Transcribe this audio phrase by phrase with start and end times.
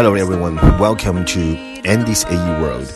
[0.00, 2.90] Hello everyone, welcome to Andy's AE World.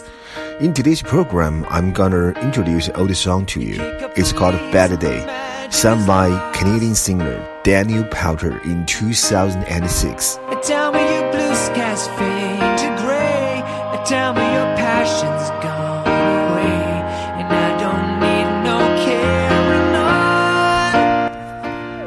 [0.59, 3.77] In today's program, I'm gonna introduce an old song to you.
[4.17, 5.21] It's called Bad Day,
[5.69, 10.39] sung by Canadian singer Daniel Powter in 2006.
[10.63, 13.63] Tell me your blue skies fade to gray.
[14.07, 15.84] Tell me your passion's gone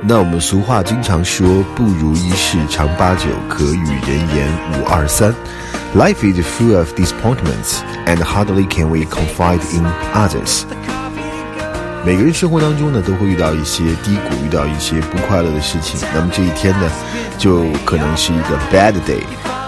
[0.10, 5.36] 那我们俗话经常说，不如意事常八九，可与人言五二三。
[5.94, 10.64] Life is full of disappointments, and hardly can we confide in others.
[12.06, 16.00] 每个人生活当中呢，都会遇到一些低谷，遇到一些不快乐的事情。
[16.16, 16.90] 那么这一天呢，
[17.38, 19.20] 就可能是一个 bad day。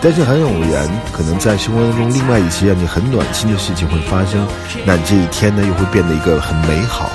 [0.02, 4.48] 但是很偶然，可能在生活当中，另外一些让你很暖心的事情会发生。
[4.86, 7.12] 那这一天呢，又会变得一个很美好。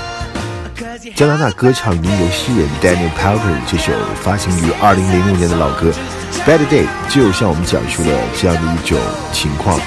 [1.15, 3.91] 加拿大歌唱吟游诗人 Daniel Powter 这首
[4.23, 5.91] 发行于2006年的老歌
[6.49, 8.97] 《Bad Day》就向我们讲述了这样的一种
[9.33, 9.77] 情况。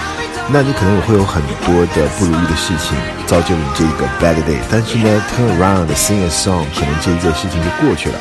[0.51, 8.19] 那你可能也会有很多的不如意的事情造就你这个 bad day，但是呢，turn around sing a song，可能这一件事情就过去了。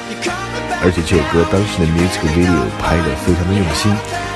[0.82, 3.94] 而且这首歌当时的 music video 拍得非常的用心，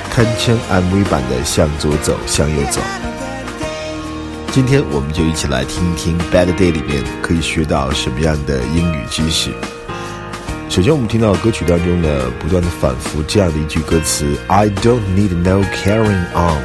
[0.10, 2.82] 堪称 MV 版的向左走，向右走。
[4.54, 9.50] 今天我们就一起来听一听 bad day 里面可以学到什么样的英语知识。
[10.68, 16.62] 首先，我们听到歌曲当中呢，不断的反复这样的一句歌词：I don't need no carrying on。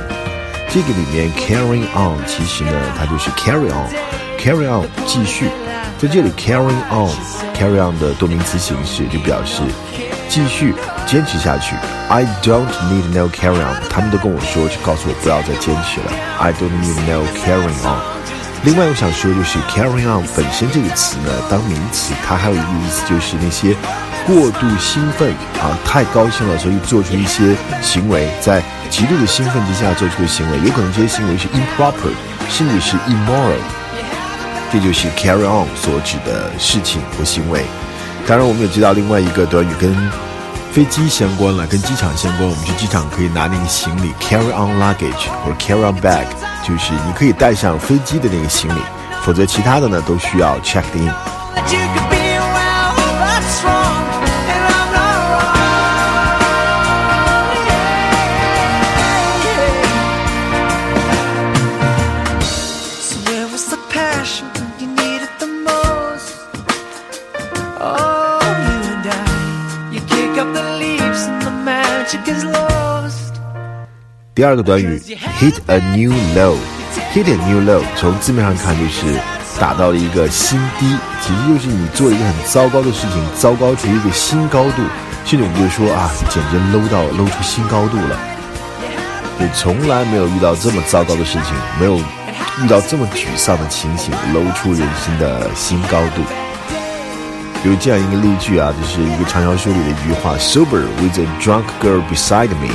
[0.69, 5.49] 这个里面 carrying on 其实呢，它就是 carry on，carry on 继续，
[5.97, 9.63] 在这里 carrying on，carry on 的多名词形式就表示
[10.29, 10.75] 继续
[11.07, 11.75] 坚持下去。
[12.09, 16.13] I don't need no carry on，他们都跟我说，就告诉我不要再坚持了。
[16.39, 18.01] I don't need no carry on。
[18.65, 23.77] 另外，我想说就是 carry on 本身这个词呢，当名词，它还有一个意思就是那些。
[24.27, 25.31] 过度兴奋
[25.63, 28.61] 啊，太高兴了，所以做出一些行为，在
[28.91, 32.11] 极度的兴奋之下做出的行为，有可能这些行为是 improper，
[32.51, 33.55] 甚至是 immoral。
[34.73, 37.65] 这就是 carry on 所指的事情和行为。
[38.29, 39.95] 当然，我们也知道另外一个短语跟
[40.73, 42.43] 飞机相关了，跟机场相关。
[42.43, 46.27] 我们去机场可以拿那个行李 carry on luggage 或者 carry on bag，
[46.67, 48.81] 就是你可以带上飞机的那个行李，
[49.23, 52.16] 否则其他的呢都需要 check in。
[74.33, 74.97] 第二个短语
[75.41, 79.19] hit a new low，hit a new low，从字面上看就是
[79.59, 84.83] 打到了一个新低，其实就是你做一个很糟糕的事情，糟糕出一个新高度，
[85.25, 88.17] 甚至我们就说啊，简直 low 到 low 出新高度了。
[89.39, 91.97] 你从来没有遇到这么糟糕的事情，没有
[92.63, 96.23] 遇到这么沮丧的情形，low 出人生的新高度。
[97.65, 102.71] 有这样一个例句啊，就是一个畅销书里的一句话：Sober with a drunk girl beside me。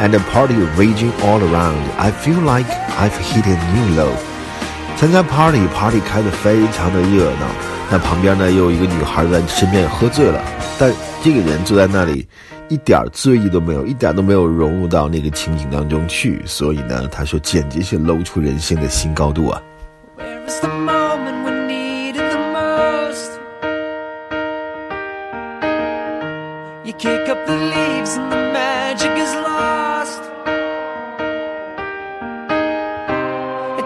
[0.00, 1.78] and a party raging all around.
[1.98, 2.68] I feel like
[2.98, 4.12] I've hit a new low.
[4.96, 7.46] 参加 party，party 开得非常的热闹。
[7.90, 10.42] 那旁边呢，又有一个女孩在身边喝醉了，
[10.78, 12.26] 但这个人坐在那里，
[12.68, 16.42] 一点醉意都没有，一点都没有融入到那个情景当中去。
[16.46, 19.62] 所以呢，他说简直是搂出人性的新高度啊。
[27.03, 30.21] kick up the leaves and the magic is lost.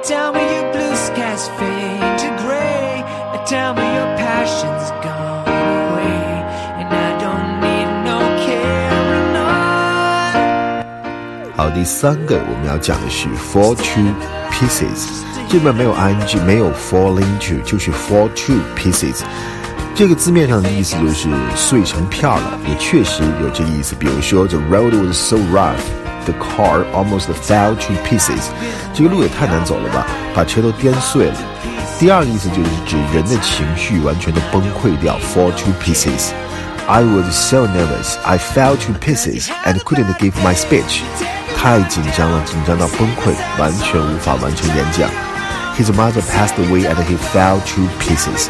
[0.03, 3.03] Tell me your blue skies fade to gray.
[3.45, 6.43] Tell me your passion's gone away.
[6.79, 10.83] And I don't need no carrying on.
[11.55, 14.01] 好，第三个我们要讲的是 fall to
[14.51, 15.23] pieces。
[15.49, 19.23] 这边没有 ing，没有 fall into，就是 fall to pieces。
[19.97, 23.93] 这个字面上的意思就是碎成片了，也确实有这个意思。
[23.95, 25.77] 比如说，the road was so rough,
[26.25, 28.49] the car almost fell to pieces。
[28.93, 31.35] 这个路也太难走了吧，把车都颠碎了。
[31.99, 41.01] 第二个意思就是指人的情绪完全都崩溃掉，fall to pieces。I was so nervous, I fell to pieces and couldn't give my speech。
[41.55, 45.09] 太紧张了，紧张到崩溃，完全无法完成演讲。
[45.77, 48.47] His mother passed away and he fell to pieces。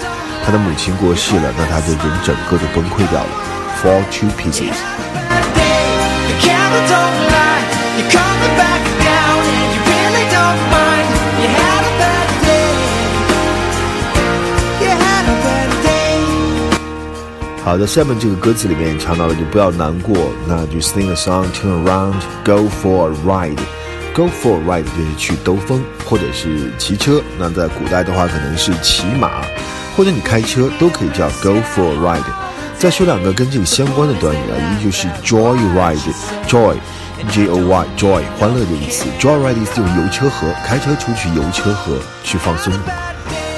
[0.48, 3.28] 他的母亲过世了，那他的人整个都崩溃掉了
[3.82, 4.72] ，fall to pieces。
[17.62, 20.16] 好的，下面这个歌词里面唱到了，就不要难过，
[20.46, 23.60] 那就 sing a song, turn around, go for a ride.
[24.14, 27.20] Go for a ride 就是去兜风，或者是骑车。
[27.38, 29.42] 那在古代的话，可能是骑马，
[29.98, 32.22] 或者你开车都可以叫 go for a ride。
[32.78, 39.06] 再说两个跟这个相关的短语啊，一个就是 joy ride，joy，J O Y，joy，欢乐的意思。
[39.18, 42.72] joy ride 是就是游车河，开车出去游车河去放松。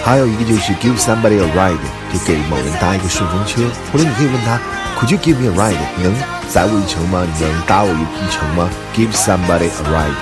[0.03, 1.77] 还有一个就是 give somebody a ride，
[2.11, 3.61] 就给某人搭一个顺风车，
[3.93, 4.59] 或者你可以问他
[4.99, 5.77] ，Could you give me a ride？
[6.03, 6.15] 能
[6.49, 7.23] 载我一程吗？
[7.37, 10.17] 你能搭我一一程吗？Give somebody a ride。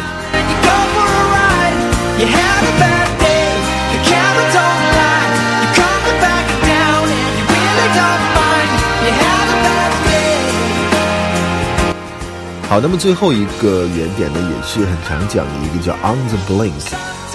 [12.68, 16.72] 好，那么最后一个原点呢，也是很常讲的一个叫 on the blink。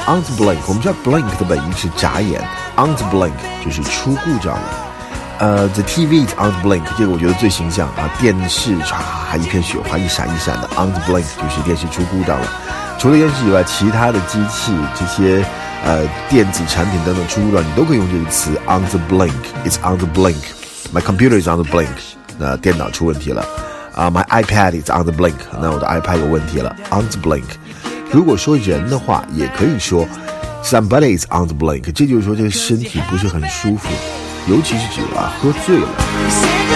[0.06, 2.40] On the blink，我们知道 blink 的本意是眨眼
[2.78, 3.32] ，on the blink
[3.66, 4.70] 就是出故障了。
[5.40, 12.48] 呃，the TV is on the blink，这个我觉得最形象啊，电视唰一片雪花，一闪一闪的，on the blink 就是电视出故障了。
[13.00, 15.44] 除了电视以外，其他的机器这些
[15.84, 20.44] 呃电子产品等等出故障，你都可以用这个词 on the blink，it's on the blink。
[20.94, 21.88] My computer is on the blink，
[22.38, 23.44] 那电脑出问题了。
[23.94, 27.44] 啊，My iPad is on the blink，那我的 iPad 有问题了，on the blink。
[28.12, 30.08] 如果说人的话，也可以说
[30.64, 33.90] somebody is on the blink，这就是说这个身体不是很舒服，
[34.48, 36.73] 尤其是酒啊喝醉了。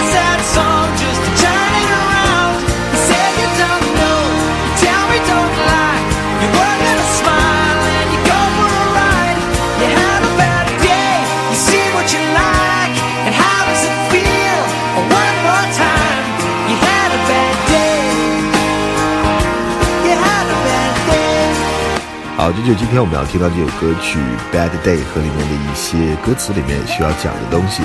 [22.38, 24.16] 好，这就是今天我们要听到这首歌曲
[24.54, 27.82] 《Bad Day》和里面的一些歌词里面需要讲的东西。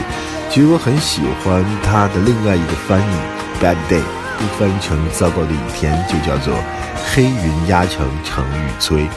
[0.47, 3.13] 其实我很喜欢它的另外一个翻译，
[3.65, 3.97] 《Bad Day》
[4.37, 6.53] 不翻译成“糟糕的一天”，就叫做
[7.01, 9.09] “黑云压城城欲摧”。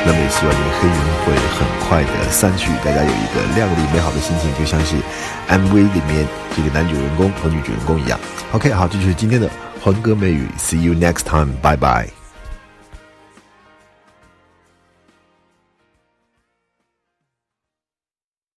[0.00, 0.96] 那么也希望这个黑云
[1.28, 4.96] 会很快的散去，大家有一个亮丽美好的心情，就像是
[5.46, 6.26] MV 里面
[6.56, 8.18] 这个男主人公和女主人公一样。
[8.52, 9.46] OK，好，这就是今天的
[9.78, 12.23] 欢歌美语，See you next time，拜拜。